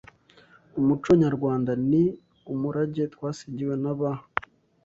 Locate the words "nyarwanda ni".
1.23-2.03